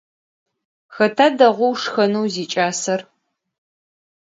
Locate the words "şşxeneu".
1.79-2.25